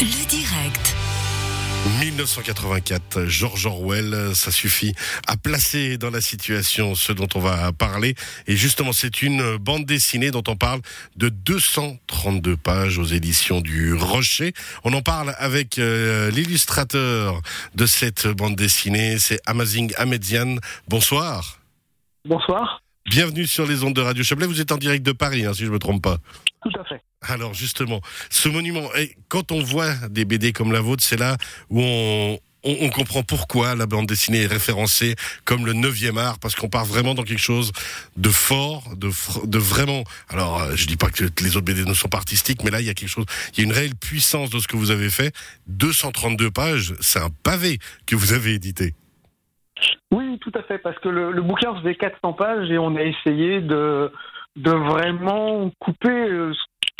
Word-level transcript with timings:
Le 0.00 0.26
direct. 0.26 0.96
1984, 2.00 3.26
George 3.26 3.66
Orwell, 3.66 4.34
ça 4.34 4.50
suffit 4.50 4.94
à 5.28 5.36
placer 5.36 5.98
dans 5.98 6.10
la 6.10 6.20
situation 6.20 6.94
ce 6.94 7.12
dont 7.12 7.28
on 7.34 7.40
va 7.40 7.72
parler. 7.72 8.14
Et 8.46 8.56
justement, 8.56 8.92
c'est 8.92 9.22
une 9.22 9.58
bande 9.58 9.84
dessinée 9.84 10.30
dont 10.30 10.42
on 10.48 10.56
parle 10.56 10.80
de 11.16 11.28
232 11.28 12.56
pages 12.56 12.98
aux 12.98 13.04
éditions 13.04 13.60
du 13.60 13.94
Rocher. 13.94 14.54
On 14.82 14.92
en 14.94 15.02
parle 15.02 15.34
avec 15.38 15.78
euh, 15.78 16.30
l'illustrateur 16.30 17.40
de 17.74 17.86
cette 17.86 18.26
bande 18.26 18.56
dessinée, 18.56 19.18
c'est 19.18 19.40
Amazing 19.46 19.92
Ahmedian. 19.98 20.56
Bonsoir. 20.88 21.58
Bonsoir. 22.24 22.80
Bienvenue 23.06 23.46
sur 23.46 23.66
les 23.66 23.84
ondes 23.84 23.94
de 23.94 24.00
Radio 24.00 24.24
Chablais. 24.24 24.46
Vous 24.46 24.60
êtes 24.60 24.72
en 24.72 24.78
direct 24.78 25.04
de 25.04 25.12
Paris, 25.12 25.44
hein, 25.44 25.52
si 25.52 25.66
je 25.66 25.70
me 25.70 25.78
trompe 25.78 26.02
pas. 26.02 26.16
Tout 26.62 26.80
à 26.80 26.84
fait. 26.84 27.02
Alors 27.28 27.54
justement, 27.54 28.00
ce 28.30 28.48
monument, 28.48 28.88
et 28.96 29.16
quand 29.28 29.52
on 29.52 29.62
voit 29.62 29.94
des 30.10 30.24
BD 30.24 30.52
comme 30.52 30.72
la 30.72 30.80
vôtre, 30.80 31.02
c'est 31.02 31.18
là 31.18 31.36
où 31.70 31.80
on, 31.80 32.88
comprend 32.90 33.22
pourquoi 33.22 33.74
la 33.74 33.86
bande 33.86 34.06
dessinée 34.06 34.42
est 34.42 34.46
référencée 34.46 35.16
comme 35.44 35.66
le 35.66 35.72
neuvième 35.72 36.18
art, 36.18 36.38
parce 36.38 36.54
qu'on 36.54 36.68
part 36.68 36.84
vraiment 36.84 37.14
dans 37.14 37.22
quelque 37.22 37.42
chose 37.42 37.72
de 38.16 38.28
fort, 38.30 38.84
de, 38.96 39.58
vraiment. 39.58 40.04
Alors, 40.28 40.62
euh, 40.62 40.72
je 40.74 40.86
dis 40.86 40.96
pas 40.96 41.10
que 41.10 41.24
les 41.42 41.56
autres 41.56 41.66
BD 41.66 41.84
ne 41.84 41.94
sont 41.94 42.08
pas 42.08 42.18
artistiques, 42.18 42.62
mais 42.64 42.70
là, 42.70 42.80
il 42.80 42.86
y 42.86 42.90
a 42.90 42.94
quelque 42.94 43.08
chose, 43.08 43.26
il 43.52 43.58
y 43.58 43.60
a 43.62 43.64
une 43.64 43.72
réelle 43.72 43.94
puissance 43.94 44.50
de 44.50 44.58
ce 44.58 44.68
que 44.68 44.76
vous 44.76 44.90
avez 44.90 45.10
fait. 45.10 45.34
232 45.66 46.50
pages, 46.50 46.94
c'est 47.00 47.20
un 47.20 47.30
pavé 47.42 47.78
que 48.06 48.16
vous 48.16 48.32
avez 48.32 48.54
édité. 48.54 48.94
Oui, 50.12 50.38
tout 50.40 50.52
à 50.54 50.62
fait, 50.62 50.78
parce 50.78 50.98
que 51.00 51.08
le, 51.08 51.32
le 51.32 51.42
bouquin 51.42 51.74
faisait 51.80 51.96
400 51.96 52.32
pages 52.34 52.70
et 52.70 52.78
on 52.78 52.96
a 52.96 53.02
essayé 53.02 53.60
de, 53.60 54.10
de 54.56 54.70
vraiment 54.70 55.70
couper 55.80 56.08
euh, 56.08 56.52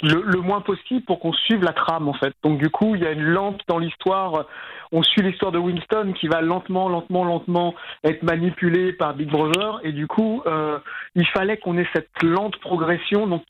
le, 0.03 0.23
le, 0.23 0.41
moins 0.41 0.61
possible 0.61 1.05
pour 1.05 1.21
qu'on 1.21 1.33
suive 1.33 1.63
la 1.63 1.73
trame 1.73 2.09
en 2.09 2.15
fait. 2.15 2.35
Donc 2.43 2.59
du 2.59 2.69
coup, 2.71 2.95
il 2.95 3.03
y 3.03 3.07
a 3.07 3.13
une 3.13 3.23
lampe 3.23 3.61
dans 3.69 3.79
l'histoire. 3.79 4.47
On 4.93 5.03
suit 5.03 5.23
l'histoire 5.23 5.53
de 5.53 5.59
Winston 5.59 6.13
qui 6.19 6.29
va 6.29 6.41
lentement, 6.41 6.89
lentement, 6.89 7.25
lentement 7.25 7.75
être 8.03 8.23
manipulé 8.23 8.93
par 8.93 9.15
Big 9.15 9.29
Brother 9.29 9.81
et 9.83 9.93
du 9.93 10.07
coup, 10.07 10.43
euh, 10.47 10.79
il 11.15 11.27
fallait 11.29 11.57
qu'on 11.57 11.79
ait 11.79 11.89
cette 11.95 12.23
lente 12.23 12.57
progression. 12.59 13.27
Donc 13.27 13.45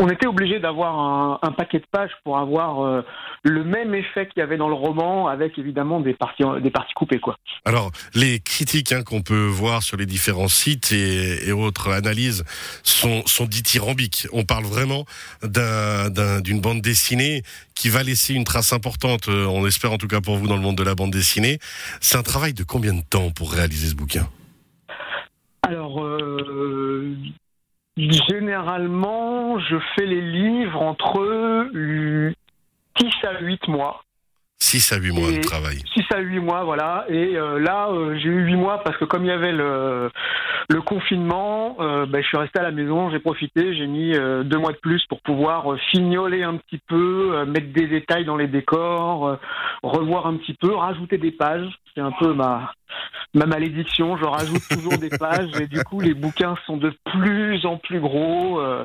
on 0.00 0.08
était 0.08 0.26
obligé 0.26 0.58
d'avoir 0.58 0.98
un, 0.98 1.38
un, 1.42 1.52
paquet 1.52 1.78
de 1.78 1.86
pages 1.90 2.10
pour 2.24 2.36
avoir 2.38 2.80
euh, 2.80 3.02
le 3.44 3.62
même 3.62 3.94
effet 3.94 4.26
qu'il 4.26 4.40
y 4.40 4.42
avait 4.42 4.56
dans 4.56 4.68
le 4.68 4.74
roman, 4.74 5.28
avec 5.28 5.56
évidemment 5.56 6.00
des 6.00 6.14
parties, 6.14 6.42
des 6.60 6.70
parties 6.70 6.94
coupées. 6.94 7.20
Quoi. 7.20 7.36
Alors, 7.64 7.92
les 8.12 8.40
critiques 8.40 8.90
hein, 8.90 9.02
qu'on 9.04 9.22
peut 9.22 9.46
voir 9.46 9.82
sur 9.82 9.96
les 9.96 10.06
différents 10.06 10.48
sites 10.48 10.90
et, 10.90 11.48
et 11.48 11.52
autres 11.52 11.92
analyses 11.92 12.44
sont, 12.82 13.22
sont 13.26 13.44
dithyrambiques. 13.44 14.26
On 14.32 14.44
parle 14.44 14.64
vraiment 14.64 15.04
d'une 15.42 16.56
un, 16.56 16.60
bande 16.60 16.80
dessinée 16.80 17.42
qui 17.76 17.88
va 17.88 18.02
laisser 18.02 18.34
une 18.34 18.44
trace 18.44 18.72
importante, 18.72 19.28
euh, 19.28 19.46
on 19.46 19.66
espère 19.66 19.92
en 19.92 19.98
tout 19.98 20.08
cas 20.08 20.20
pour 20.20 20.36
vous 20.36 20.48
dans 20.48 20.56
le 20.56 20.62
monde 20.62 20.76
de 20.76 20.84
la 20.84 20.94
bande 20.94 21.12
dessinée. 21.12 21.58
C'est 22.00 22.18
un 22.18 22.22
travail 22.22 22.52
de 22.52 22.64
combien 22.64 22.94
de 22.94 23.02
temps 23.02 23.30
pour 23.30 23.52
réaliser 23.52 23.88
ce 23.88 23.94
bouquin? 23.94 24.26
Alors, 25.66 26.04
euh, 26.04 26.13
Généralement, 27.96 29.58
je 29.60 29.76
fais 29.94 30.06
les 30.06 30.20
livres 30.20 30.82
entre 30.82 31.68
6 32.98 33.12
à 33.24 33.40
8 33.40 33.68
mois. 33.68 34.02
6 34.58 34.92
à 34.92 34.96
8 34.96 35.12
mois 35.12 35.30
de 35.30 35.40
travail. 35.40 35.78
6 35.94 36.04
à 36.12 36.18
8 36.18 36.40
mois, 36.40 36.64
voilà. 36.64 37.04
Et 37.08 37.36
euh, 37.36 37.60
là, 37.60 37.88
euh, 37.90 38.18
j'ai 38.18 38.28
eu 38.28 38.46
8 38.46 38.56
mois 38.56 38.82
parce 38.82 38.96
que 38.96 39.04
comme 39.04 39.24
il 39.24 39.28
y 39.28 39.32
avait 39.32 39.52
le, 39.52 40.10
le 40.68 40.80
confinement, 40.80 41.76
euh, 41.80 42.06
ben, 42.06 42.22
je 42.22 42.28
suis 42.28 42.36
resté 42.36 42.58
à 42.58 42.62
la 42.62 42.70
maison, 42.70 43.10
j'ai 43.10 43.18
profité, 43.18 43.74
j'ai 43.76 43.86
mis 43.86 44.14
euh, 44.14 44.42
deux 44.42 44.58
mois 44.58 44.72
de 44.72 44.78
plus 44.78 45.04
pour 45.06 45.20
pouvoir 45.20 45.72
euh, 45.72 45.76
fignoler 45.90 46.42
un 46.42 46.56
petit 46.56 46.80
peu, 46.88 47.44
mettre 47.46 47.72
des 47.72 47.86
détails 47.86 48.24
dans 48.24 48.36
les 48.36 48.48
décors, 48.48 49.38
revoir 49.82 50.26
un 50.26 50.36
petit 50.36 50.54
peu, 50.54 50.74
rajouter 50.74 51.18
des 51.18 51.32
pages. 51.32 51.68
C'est 51.94 52.00
un 52.00 52.12
peu 52.12 52.32
ma, 52.32 52.72
ma 53.34 53.46
malédiction, 53.46 54.16
je 54.16 54.24
rajoute 54.24 54.62
toujours 54.68 54.98
des 54.98 55.10
pages 55.10 55.50
et 55.60 55.66
du 55.66 55.82
coup 55.82 56.00
les 56.00 56.14
bouquins 56.14 56.54
sont 56.66 56.76
de 56.76 56.92
plus 57.04 57.64
en 57.66 57.76
plus 57.76 58.00
gros. 58.00 58.60
Euh, 58.60 58.84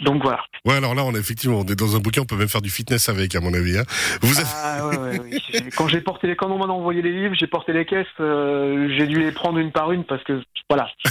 donc 0.00 0.22
voilà. 0.22 0.42
Ouais, 0.64 0.76
alors 0.76 0.94
là 0.94 1.04
on 1.04 1.14
est 1.14 1.18
effectivement 1.18 1.58
on 1.58 1.64
est 1.64 1.78
dans 1.78 1.96
un 1.96 2.00
bouquin, 2.00 2.22
on 2.22 2.26
peut 2.26 2.36
même 2.36 2.48
faire 2.48 2.62
du 2.62 2.70
fitness 2.70 3.08
avec 3.08 3.34
à 3.34 3.40
mon 3.40 3.52
avis. 3.54 3.78
Hein. 3.78 3.84
Vous 4.22 4.34
ah, 4.40 4.88
ouais, 4.88 4.98
ouais, 4.98 5.20
oui. 5.20 5.70
Quand 5.76 5.88
j'ai 5.88 6.00
porté 6.00 6.26
les, 6.26 6.36
quand 6.36 6.50
on 6.50 6.58
m'a 6.58 6.72
envoyé 6.72 7.02
les 7.02 7.12
livres, 7.12 7.34
j'ai 7.38 7.46
porté 7.46 7.72
les 7.72 7.84
caisses, 7.84 8.06
euh, 8.20 8.88
j'ai 8.96 9.06
dû 9.06 9.20
les 9.20 9.32
prendre 9.32 9.58
une 9.58 9.72
par 9.72 9.92
une 9.92 10.04
parce 10.04 10.22
que 10.24 10.42
voilà. 10.68 10.88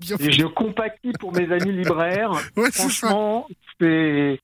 je 0.00 0.46
compatis 0.46 1.12
pour 1.20 1.32
mes 1.32 1.50
amis 1.52 1.72
libraires. 1.72 2.32
Ouais, 2.56 2.70
Franchement, 2.72 3.46
c'est 3.80 4.40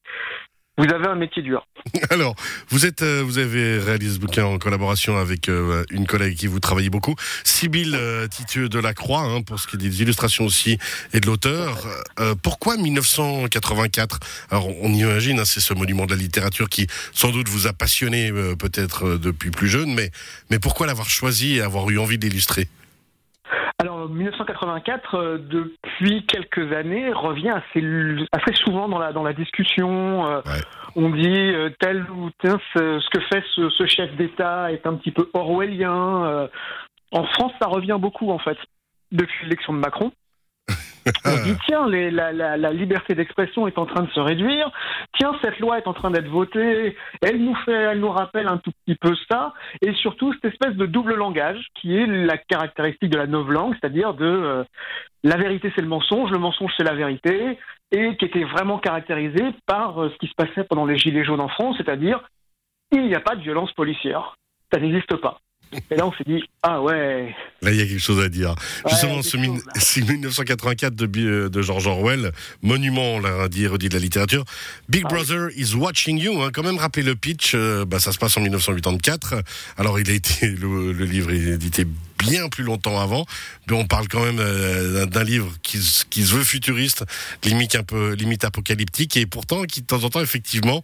vous 0.79 0.85
avez 0.85 1.07
un 1.07 1.17
métier 1.17 1.43
dur. 1.43 1.67
Alors, 2.11 2.37
vous 2.69 2.87
êtes, 2.87 3.03
euh, 3.03 3.23
vous 3.25 3.39
avez 3.39 3.79
réalisé 3.79 4.15
ce 4.15 4.19
bouquin 4.21 4.45
en 4.45 4.59
collaboration 4.59 5.19
avec 5.19 5.49
euh, 5.49 5.85
une 5.91 6.07
collègue 6.07 6.37
qui 6.37 6.47
vous 6.47 6.61
travaillez 6.61 6.89
beaucoup, 6.89 7.17
Sybille 7.45 7.95
euh, 7.95 8.29
de 8.57 8.79
la 8.79 8.95
Croix, 8.95 9.23
hein, 9.23 9.43
pour 9.43 9.59
ce 9.59 9.67
qui 9.67 9.77
est 9.77 9.79
des 9.79 10.03
illustrations 10.03 10.45
aussi 10.45 10.79
et 11.13 11.21
de 11.21 11.27
l'auteur. 11.27 11.87
Euh, 12.21 12.35
pourquoi 12.41 12.77
1984 12.77 14.21
Alors, 14.51 14.69
on 14.81 14.93
imagine, 14.93 15.41
hein, 15.41 15.45
c'est 15.45 15.61
ce 15.61 15.75
monument 15.75 16.07
de 16.07 16.13
la 16.13 16.21
littérature 16.21 16.69
qui, 16.69 16.87
sans 17.13 17.31
doute, 17.31 17.49
vous 17.49 17.67
a 17.67 17.73
passionné 17.73 18.33
peut-être 18.59 19.19
depuis 19.19 19.51
plus 19.51 19.69
jeune, 19.69 19.93
mais 19.93 20.11
mais 20.51 20.59
pourquoi 20.59 20.87
l'avoir 20.87 21.11
choisi 21.11 21.57
et 21.57 21.61
avoir 21.61 21.91
eu 21.91 21.99
envie 21.99 22.19
d'illustrer? 22.19 22.69
Alors 23.99 24.09
1984, 24.11 25.15
euh, 25.15 25.39
depuis 25.39 26.25
quelques 26.27 26.73
années, 26.73 27.13
revient 27.13 27.51
assez, 27.51 27.85
assez 28.33 28.55
souvent 28.55 28.89
dans 28.89 28.99
la 28.99 29.13
dans 29.13 29.23
la 29.23 29.33
discussion. 29.33 30.27
Euh, 30.27 30.41
ouais. 30.47 30.63
On 30.97 31.11
dit 31.11 31.27
euh, 31.27 31.71
tel 31.81 32.07
ou 32.11 32.31
tel 32.41 32.57
ce, 32.75 33.11
que 33.11 33.21
fait 33.21 33.43
ce, 33.55 33.69
ce 33.71 33.87
chef 33.87 34.15
d'État 34.17 34.73
est 34.73 34.87
un 34.87 34.95
petit 34.95 35.11
peu 35.11 35.29
orwellien. 35.35 36.49
En 37.13 37.25
France, 37.25 37.53
ça 37.61 37.69
revient 37.69 37.97
beaucoup 37.99 38.31
en 38.31 38.39
fait 38.39 38.59
depuis 39.13 39.45
l'élection 39.45 39.73
de 39.73 39.79
Macron. 39.79 40.13
On 41.25 41.45
dit 41.45 41.57
tiens, 41.67 41.87
la, 41.89 42.73
liberté 42.73 43.15
d'expression 43.15 43.67
est 43.67 43.79
en 43.79 43.87
train 43.87 44.03
de 44.03 44.11
se 44.11 44.21
réduire. 44.21 44.71
Tiens, 45.19 45.33
cette 45.43 45.59
loi 45.59 45.79
est 45.79 45.87
en 45.87 45.95
train 45.95 46.11
d'être 46.11 46.29
votée. 46.29 46.97
Elle 47.23 47.43
nous 47.43 47.55
fait, 47.65 47.73
elle 47.73 48.01
nous 48.01 48.11
rappelle 48.11 48.47
un 48.49 48.59
tout 48.59 48.73
petit 48.85 48.97
peu 48.97 49.15
ça, 49.31 49.55
et 49.83 49.93
surtout 49.95 50.33
cette 50.35 50.53
espèce 50.53 50.75
de 50.75 50.87
double 50.87 51.15
langage 51.15 51.67
qui 51.75 51.97
est 51.97 52.07
la 52.07 52.39
caractéristique 52.39 53.11
de 53.11 53.19
la 53.19 53.27
novlangue, 53.27 53.75
c'est-à-dire 53.81 54.15
de 54.15 54.27
euh, 54.27 54.65
la 55.25 55.37
vérité 55.37 55.73
c'est 55.75 55.83
le 55.83 55.89
mensonge, 55.89 56.31
le 56.31 56.39
mensonge 56.39 56.73
c'est 56.77 56.85
la 56.85 56.95
vérité, 56.95 57.59
et 57.91 58.17
qui 58.17 58.25
était 58.25 58.45
vraiment 58.45 58.79
caractérisé 58.79 59.43
par 59.67 60.03
euh, 60.03 60.11
ce 60.11 60.17
qui 60.19 60.27
se 60.27 60.35
passait 60.35 60.65
pendant 60.65 60.87
les 60.87 60.97
gilets 60.97 61.25
jaunes 61.25 61.41
en 61.41 61.49
France, 61.49 61.77
c'est-à-dire 61.79 62.21
il 62.93 63.07
n'y 63.07 63.15
a 63.15 63.21
pas 63.21 63.37
de 63.37 63.43
violence 63.43 63.73
policière, 63.73 64.37
ça 64.73 64.81
n'existe 64.81 65.17
pas. 65.17 65.41
Et 65.91 65.97
là, 65.97 66.07
on 66.07 66.13
s'est 66.13 66.25
dit, 66.27 66.43
ah 66.63 66.81
ouais. 66.83 67.35
Là, 67.63 67.71
il 67.71 67.77
y 67.77 67.83
a 67.83 67.87
quelque 67.87 67.99
chose 67.99 68.21
à 68.21 68.29
dire. 68.29 68.51
Ouais, 68.85 68.91
Justement, 68.91 69.23
ce 69.23 69.37
min- 69.37 69.59
1984 70.15 70.95
de, 70.95 71.49
de, 71.49 71.63
George 71.63 71.87
Orwell, 71.87 72.33
monument, 72.63 73.15
on 73.17 73.21
l'a 73.21 73.49
dit, 73.49 73.67
redit 73.67 73.89
de 73.89 73.95
la 73.95 74.01
littérature. 74.01 74.45
Big 74.89 75.03
ah, 75.07 75.09
Brother 75.09 75.49
is 75.57 75.75
watching 75.75 76.19
you. 76.19 76.41
Hein. 76.43 76.51
Quand 76.53 76.63
même, 76.63 76.79
rappeler 76.79 77.03
le 77.03 77.15
pitch, 77.15 77.53
euh, 77.55 77.85
bah, 77.85 78.01
ça 78.01 78.13
se 78.13 78.19
passe 78.19 78.37
en 78.37 78.41
1984. 78.41 79.43
Alors, 79.77 79.99
il 79.99 80.11
a 80.11 80.15
été, 80.15 80.47
le, 80.61 80.93
le 80.93 81.05
livre 81.05 81.31
est 81.31 81.55
édité 81.55 81.87
bien 82.29 82.49
plus 82.49 82.65
longtemps 82.65 83.01
avant. 83.01 83.27
Mais 83.69 83.77
on 83.77 83.87
parle 83.87 84.09
quand 84.09 84.25
même 84.25 84.39
euh, 84.41 85.07
d'un 85.07 85.25
livre 85.25 85.53
qui, 85.63 85.79
qui, 86.11 86.23
se 86.23 86.35
veut 86.35 86.45
futuriste, 86.45 87.05
limite 87.45 87.75
un 87.75 87.83
peu, 87.83 88.13
limite 88.13 88.45
apocalyptique, 88.45 89.17
et 89.17 89.27
pourtant 89.27 89.65
qui 89.65 89.83
de 89.83 89.87
temps 89.87 90.05
en 90.05 90.11
temps 90.11 90.21
effectivement 90.21 90.83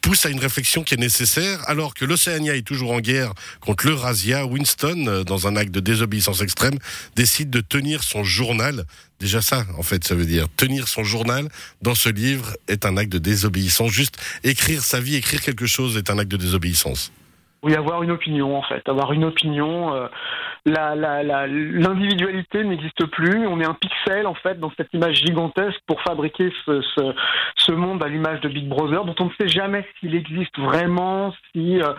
pousse 0.00 0.26
à 0.26 0.30
une 0.30 0.40
réflexion 0.40 0.82
qui 0.82 0.94
est 0.94 0.98
nécessaire. 0.98 1.60
Alors 1.66 1.94
que 1.94 2.04
l'Océania 2.04 2.56
est 2.56 2.66
toujours 2.66 2.92
en 2.92 3.00
guerre 3.00 3.32
contre 3.60 3.86
l'Eurasia, 3.86 4.46
Winston, 4.46 5.06
euh, 5.06 5.24
dans 5.24 5.46
un 5.46 5.56
acte 5.56 5.72
de 5.72 5.80
désobéissance 5.80 6.42
extrême, 6.42 6.78
décide 7.16 7.50
de 7.50 7.60
tenir 7.60 8.02
son 8.02 8.24
journal. 8.24 8.84
Déjà 9.20 9.40
ça, 9.40 9.64
en 9.78 9.82
fait, 9.82 10.04
ça 10.04 10.14
veut 10.14 10.26
dire 10.26 10.46
tenir 10.56 10.88
son 10.88 11.04
journal 11.04 11.48
dans 11.80 11.94
ce 11.94 12.08
livre 12.08 12.56
est 12.68 12.84
un 12.84 12.96
acte 12.96 13.12
de 13.12 13.18
désobéissance. 13.18 13.92
Juste 13.92 14.18
écrire 14.42 14.82
sa 14.82 15.00
vie, 15.00 15.16
écrire 15.16 15.40
quelque 15.40 15.66
chose 15.66 15.96
est 15.96 16.10
un 16.10 16.18
acte 16.18 16.30
de 16.30 16.36
désobéissance. 16.36 17.12
Oui, 17.62 17.74
avoir 17.76 18.02
une 18.02 18.10
opinion 18.10 18.56
en 18.56 18.62
fait, 18.62 18.88
avoir 18.88 19.12
une 19.12 19.24
opinion. 19.24 19.94
Euh, 19.94 20.08
l'individualité 20.64 22.62
n'existe 22.64 23.06
plus. 23.06 23.46
On 23.46 23.60
est 23.60 23.66
un 23.66 23.74
pixel 23.74 24.26
en 24.26 24.34
fait 24.34 24.58
dans 24.60 24.72
cette 24.76 24.92
image 24.92 25.16
gigantesque 25.16 25.80
pour 25.86 26.00
fabriquer 26.02 26.52
ce, 26.66 27.72
monde 27.72 28.02
à 28.04 28.08
l'image 28.08 28.40
de 28.42 28.48
Big 28.48 28.68
Brother, 28.68 29.04
dont 29.04 29.14
on 29.20 29.24
ne 29.26 29.32
sait 29.40 29.48
jamais 29.48 29.84
s'il 29.98 30.14
existe 30.14 30.56
vraiment. 30.58 31.32
Euh, 31.56 31.94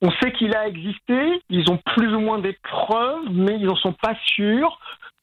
on 0.00 0.10
sait 0.22 0.32
qu'il 0.32 0.54
a 0.56 0.68
existé, 0.68 1.42
ils 1.50 1.70
ont 1.70 1.78
plus 1.94 2.14
ou 2.14 2.20
moins 2.20 2.38
des 2.38 2.56
preuves, 2.62 3.28
mais 3.30 3.56
ils 3.58 3.66
n'en 3.66 3.76
sont 3.76 3.92
pas 3.92 4.14
sûrs. 4.34 4.78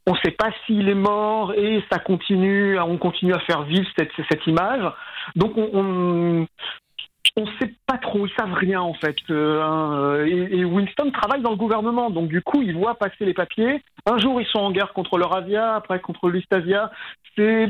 On 0.05 0.11
ne 0.11 0.17
sait 0.17 0.31
pas 0.31 0.49
s'il 0.65 0.89
est 0.89 0.95
mort 0.95 1.53
et 1.53 1.81
ça 1.89 1.97
continue, 1.97 2.77
on 2.77 2.97
continue 2.97 3.33
à 3.33 3.39
faire 3.39 3.63
vivre 3.63 3.87
cette, 3.97 4.47
image. 4.47 4.83
Donc 5.35 5.57
on, 5.57 5.69
on 5.73 6.47
on 7.35 7.45
sait 7.59 7.73
trop, 8.13 8.27
ils 8.27 8.33
savent 8.33 8.53
rien 8.53 8.81
en 8.81 8.93
fait. 8.93 9.15
Euh, 9.29 10.25
et, 10.25 10.63
Winston 10.65 11.11
travaille 11.11 11.41
dans 11.41 11.51
le 11.51 11.55
gouvernement, 11.55 12.09
donc 12.09 12.27
du 12.29 12.41
coup, 12.41 12.61
il 12.61 12.75
voit 12.75 12.95
passer 12.95 13.25
les 13.25 13.33
papiers. 13.33 13.83
Un 14.05 14.17
jour, 14.17 14.39
ils 14.41 14.47
sont 14.47 14.59
en 14.59 14.71
guerre 14.71 14.93
contre 14.93 15.17
l'Eurasia, 15.17 15.75
après 15.75 15.99
contre 15.99 16.29
l'Eastasia. 16.29 16.91
C'est 17.35 17.67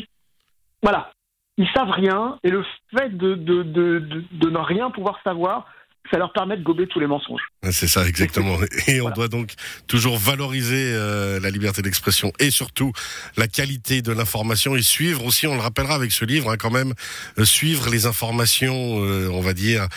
voilà. 0.82 1.12
ils 1.58 1.70
savent 1.74 1.92
rien 1.92 2.38
et 2.44 2.50
le 2.50 2.66
fait 2.96 3.16
de, 3.16 3.36
de, 3.36 3.64
de, 3.64 4.24
de 4.32 4.50
ne 4.50 4.58
rien 4.58 4.90
pouvoir 4.92 5.20
savoir, 5.24 5.68
ça 6.12 6.18
leur 6.18 6.34
permet 6.34 6.58
de 6.58 6.64
gober 6.64 6.88
tous 6.88 7.00
les 7.00 7.08
mensonges. 7.08 7.42
C'est 7.72 7.88
ça, 7.88 8.08
exactement. 8.08 8.58
Et 8.88 9.02
on 9.02 9.10
doit 9.10 9.30
donc 9.30 9.54
toujours 9.88 10.18
valoriser 10.18 10.94
euh, 10.94 11.40
la 11.40 11.50
liberté 11.50 11.82
d'expression 11.82 12.32
et 12.40 12.52
surtout 12.52 12.92
la 13.38 13.48
qualité 13.48 14.02
de 14.02 14.12
l'information 14.12 14.76
et 14.76 14.82
suivre 14.82 15.26
aussi, 15.26 15.48
on 15.48 15.56
le 15.56 15.62
rappellera 15.62 15.96
avec 15.96 16.12
ce 16.12 16.26
livre 16.26 16.52
hein, 16.52 16.58
quand 16.58 16.72
même, 16.72 16.94
euh, 17.40 17.46
suivre 17.46 17.90
les 17.90 18.06
informations, 18.06 19.04
euh, 19.04 19.30
on 19.32 19.42
va 19.42 19.54
dire, 19.54 19.88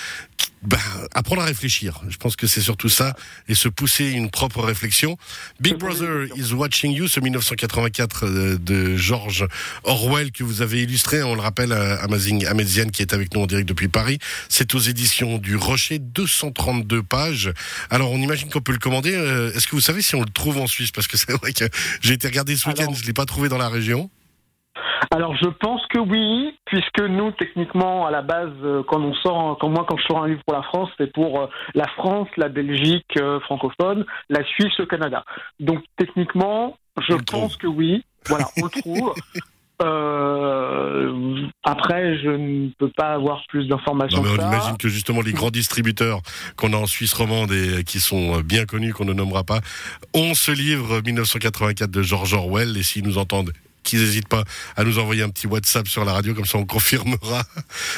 bah, 0.62 0.79
apprendre 1.14 1.43
à 1.43 1.44
réfléchir. 1.44 2.00
Je 2.08 2.17
pense 2.17 2.35
que 2.35 2.47
c'est 2.47 2.61
surtout 2.61 2.88
ça 2.88 3.14
et 3.49 3.55
se 3.55 3.69
pousser 3.69 4.06
une 4.06 4.31
propre 4.31 4.62
réflexion. 4.62 5.17
Big 5.61 5.76
Brother 5.76 6.26
is 6.37 6.53
watching 6.53 6.93
you, 6.93 7.08
ce 7.08 7.20
1984 7.20 8.25
euh, 8.25 8.58
de 8.58 8.97
George 8.97 9.47
Orwell 9.85 10.32
que 10.32 10.44
vous 10.44 10.62
avez 10.62 10.82
illustré. 10.82 11.23
On 11.23 11.35
le 11.35 11.41
rappelle, 11.41 11.73
à 11.73 12.03
Amazing 12.03 12.47
Améziane 12.47 12.91
qui 12.91 13.03
est 13.03 13.12
avec 13.12 13.35
nous 13.35 13.43
en 13.43 13.47
direct 13.47 13.69
depuis 13.69 13.88
Paris. 13.88 14.19
C'est 14.49 14.75
aux 14.75 14.81
éditions 14.81 15.38
du 15.38 15.56
Rocher, 15.56 15.99
232 15.99 17.02
pages. 17.02 17.52
Alors 17.91 18.11
on 18.11 18.19
imagine 18.19 18.49
qu'on 18.49 18.61
peut 18.61 18.73
le 18.73 18.79
commander. 18.79 19.14
Euh, 19.14 19.52
est-ce 19.55 19.67
que 19.67 19.76
vous 19.76 19.81
savez 19.81 20.02
si 20.02 20.14
on 20.14 20.23
le 20.23 20.31
trouve 20.31 20.59
en 20.59 20.67
Suisse? 20.67 20.91
Parce 20.91 21.06
que 21.06 21.17
c'est 21.17 21.32
vrai 21.32 21.52
que 21.52 21.64
j'ai 22.00 22.14
été 22.14 22.26
regarder 22.26 22.56
ce 22.56 22.69
week-end, 22.69 22.93
je 22.94 23.05
l'ai 23.05 23.12
pas 23.12 23.26
trouvé 23.26 23.49
dans 23.49 23.59
la 23.59 23.69
région. 23.69 24.11
Alors 25.11 25.37
je 25.37 25.49
pense 25.49 25.84
que 25.87 25.99
oui, 25.99 26.58
puisque 26.64 27.00
nous 27.00 27.31
techniquement 27.32 28.06
à 28.06 28.11
la 28.11 28.23
base 28.23 28.52
euh, 28.62 28.82
quand 28.87 29.00
on 29.00 29.14
sort, 29.14 29.58
quand 29.61 29.69
moi 29.69 29.84
quand 29.88 29.96
je 29.96 30.05
sors 30.05 30.23
un 30.23 30.28
livre 30.28 30.43
pour 30.46 30.56
la 30.56 30.62
France, 30.62 30.90
c'est 30.99 31.12
pour 31.12 31.40
euh, 31.40 31.46
la 31.75 31.87
France, 31.96 32.28
la 32.37 32.49
Belgique 32.49 33.17
euh, 33.19 33.40
francophone, 33.40 34.05
la 34.28 34.44
Suisse, 34.44 34.76
le 34.78 34.87
Canada. 34.87 35.25
Donc 35.61 35.82
techniquement, 35.96 36.76
je 37.08 37.14
pense 37.14 37.56
que 37.56 37.67
oui. 37.67 38.05
Voilà, 38.26 38.46
on 38.56 38.64
le 38.64 38.70
trouve. 38.70 39.14
Euh, 39.82 41.46
après, 41.62 42.19
je 42.23 42.31
ne 42.31 42.70
peux 42.78 42.88
pas 42.88 43.12
avoir 43.12 43.43
plus 43.49 43.69
d'informations. 43.69 44.23
On 44.23 44.34
imagine 44.34 44.78
que 44.78 44.88
justement 44.88 45.20
les 45.20 45.34
grands 45.34 45.50
distributeurs 45.50 46.20
qu'on 46.56 46.73
a 46.73 46.76
en 46.76 46.87
Suisse 46.87 47.12
romande 47.12 47.52
et 47.52 47.84
qui 47.84 48.00
sont 48.00 48.40
bien 48.40 48.64
connus, 48.64 48.94
qu'on 48.94 49.05
ne 49.05 49.12
nommera 49.12 49.44
pas, 49.44 49.61
ont 50.14 50.32
ce 50.32 50.50
livre 50.50 51.02
1984 51.05 51.90
de 51.90 52.02
George 52.02 52.32
Orwell. 52.32 52.75
Et 52.78 52.82
s'ils 52.82 53.05
nous 53.05 53.19
entendent 53.19 53.52
qu'ils 53.87 54.00
n'hésitent 54.00 54.29
pas 54.29 54.44
à 54.77 54.85
nous 54.85 54.99
envoyer 54.99 55.23
un 55.23 55.31
petit 55.31 55.47
WhatsApp 55.47 55.88
sur 55.88 56.05
la 56.05 56.12
radio, 56.12 56.35
comme 56.35 56.44
ça 56.44 56.59
on 56.59 56.67
confirmera. 56.67 57.43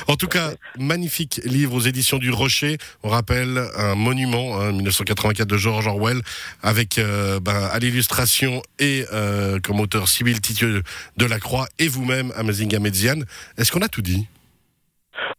En 0.07 0.17
tout 0.17 0.29
cas, 0.29 0.53
magnifique 0.79 1.41
livre 1.45 1.75
aux 1.75 1.81
éditions 1.81 2.19
du 2.19 2.31
Rocher. 2.31 2.79
On 3.03 3.09
rappelle 3.09 3.59
un 3.77 3.95
monument, 3.95 4.61
hein, 4.61 4.73
1984 4.73 5.49
de 5.49 5.57
George 5.57 5.87
Orwell, 5.87 6.21
avec 6.63 6.99
euh, 6.99 7.41
ben, 7.41 7.69
à 7.73 7.79
l'illustration 7.79 8.63
et 8.79 9.05
euh, 9.13 9.59
comme 9.61 9.81
auteur 9.81 10.09
Sibyl 10.09 10.41
Titieux 10.41 10.83
de 11.17 11.27
la 11.27 11.39
Croix 11.39 11.67
et 11.79 11.89
vous-même, 11.89 12.33
Amazinga 12.37 12.79
Mediane. 12.79 13.25
Est-ce 13.57 13.73
qu'on 13.73 13.83
a 13.83 13.89
tout 13.89 14.03
dit? 14.03 14.27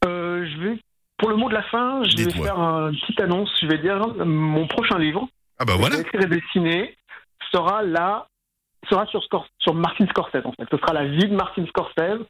Euh, 0.05 0.45
Je 0.45 0.63
vais, 0.63 0.79
pour 1.17 1.29
le 1.29 1.35
mot 1.35 1.49
de 1.49 1.53
la 1.53 1.63
fin, 1.63 2.01
je 2.03 2.23
vais 2.23 2.31
faire 2.31 2.57
une 2.57 2.97
petite 2.99 3.21
annonce. 3.21 3.49
Je 3.61 3.67
vais 3.67 3.77
dire 3.77 3.99
mon 4.25 4.67
prochain 4.67 4.97
livre. 4.97 5.27
Ah 5.59 5.65
bah 5.65 5.73
voilà. 5.77 5.97
Et 5.99 6.25
dessiné 6.25 6.95
sera 7.51 7.83
là 7.83 8.27
sera 8.89 9.05
sur, 9.07 9.23
sur 9.59 9.73
Martin 9.73 10.07
Scorsese, 10.07 10.45
en 10.45 10.53
fait. 10.53 10.67
Ce 10.69 10.77
sera 10.77 10.93
la 10.93 11.05
vie 11.05 11.27
de 11.27 11.35
Martin 11.35 11.65
Scorsese, 11.67 12.25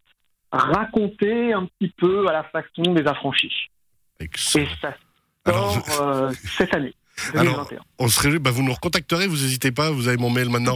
racontée 0.52 1.54
un 1.54 1.66
petit 1.66 1.94
peu 1.98 2.28
à 2.28 2.34
la 2.34 2.44
façon 2.44 2.94
des 2.94 3.06
affranchis. 3.08 3.70
Excellent. 4.20 4.66
Et 4.66 4.76
ça 4.82 4.96
sort 5.46 6.02
euh, 6.02 6.32
cette 6.58 6.76
année. 6.76 6.94
2021. 7.34 7.42
Alors, 7.42 7.70
on 8.00 8.08
serait, 8.08 8.40
bah 8.40 8.52
vous 8.52 8.64
nous 8.64 8.74
recontacterez, 8.74 9.28
vous 9.28 9.38
n'hésitez 9.38 9.72
pas, 9.72 9.92
vous 9.92 10.08
avez 10.08 10.18
mon 10.18 10.30
mail 10.30 10.50
maintenant 10.50 10.76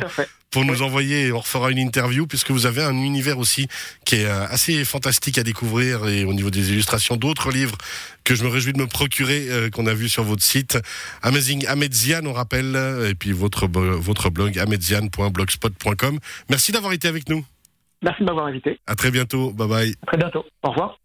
pour 0.51 0.65
nous 0.65 0.83
envoyer, 0.83 1.31
on 1.31 1.39
refera 1.39 1.71
une 1.71 1.79
interview 1.79 2.27
puisque 2.27 2.51
vous 2.51 2.67
avez 2.67 2.83
un 2.83 2.93
univers 2.93 3.39
aussi 3.39 3.67
qui 4.05 4.17
est 4.17 4.25
euh, 4.25 4.45
assez 4.49 4.85
fantastique 4.85 5.39
à 5.39 5.43
découvrir 5.43 6.07
et 6.07 6.25
au 6.25 6.33
niveau 6.33 6.51
des 6.51 6.71
illustrations 6.71 7.15
d'autres 7.15 7.51
livres 7.51 7.75
que 8.23 8.35
je 8.35 8.43
me 8.43 8.49
réjouis 8.49 8.71
de 8.71 8.77
me 8.77 8.85
procurer 8.85 9.47
euh, 9.49 9.69
qu'on 9.71 9.87
a 9.87 9.95
vu 9.95 10.09
sur 10.09 10.23
votre 10.23 10.43
site 10.43 10.77
Amazing 11.23 11.65
Amedzian 11.67 12.25
on 12.25 12.33
rappelle 12.33 12.75
et 13.09 13.15
puis 13.15 13.31
votre 13.31 13.67
votre 13.67 14.29
blog 14.29 14.59
amedzian.blogspot.com. 14.59 16.19
Merci 16.49 16.71
d'avoir 16.71 16.93
été 16.93 17.07
avec 17.07 17.27
nous. 17.29 17.43
Merci 18.03 18.19
de 18.19 18.25
m'avoir 18.25 18.47
invité. 18.47 18.79
À 18.85 18.95
très 18.95 19.11
bientôt. 19.11 19.51
Bye 19.51 19.67
bye. 19.67 19.95
À 20.03 20.05
très 20.07 20.17
bientôt. 20.17 20.45
Au 20.61 20.69
revoir. 20.69 20.97